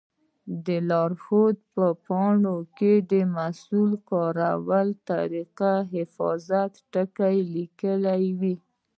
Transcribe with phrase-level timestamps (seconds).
[0.65, 8.55] د لارښود په پاڼو کې د محصول کارولو طریقه او حفاظتي ټکي لیکلي وي.